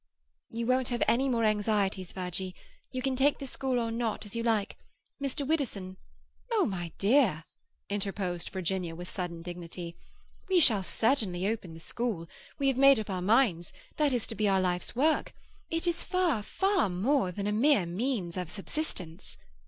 "You 0.49 0.65
won't 0.65 0.89
have 0.89 1.03
any 1.07 1.29
more 1.29 1.43
anxieties, 1.43 2.11
Virgie. 2.11 2.55
You 2.91 3.03
can 3.03 3.15
take 3.15 3.37
the 3.37 3.45
school 3.45 3.79
or 3.79 3.91
not, 3.91 4.25
as 4.25 4.35
you 4.35 4.41
like. 4.41 4.75
Mr. 5.21 5.45
Widdowson—" 5.45 5.97
"Oh, 6.51 6.65
my 6.65 6.91
dear," 6.97 7.43
interposed 7.87 8.49
Virginia, 8.49 8.95
with 8.95 9.11
sudden 9.11 9.43
dignity, 9.43 9.95
"we 10.49 10.59
shall 10.59 10.81
certainly 10.81 11.47
open 11.47 11.75
the 11.75 11.79
school. 11.79 12.27
We 12.57 12.67
have 12.67 12.77
made 12.77 12.99
up 12.99 13.11
our 13.11 13.21
minds; 13.21 13.73
that 13.97 14.11
is 14.11 14.25
to 14.25 14.33
be 14.33 14.47
our 14.49 14.59
life's 14.59 14.95
work. 14.95 15.35
It 15.69 15.85
is 15.85 16.03
far, 16.03 16.41
far 16.41 16.89
more 16.89 17.31
than 17.31 17.45
a 17.45 17.51
mere 17.51 17.85
means 17.85 18.37
of 18.37 18.49
subsistence. 18.49 19.37